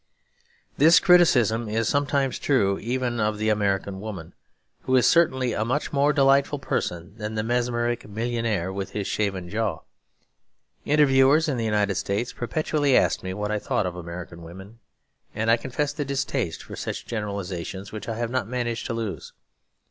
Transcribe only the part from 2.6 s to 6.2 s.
even of the American woman, who is certainly a much more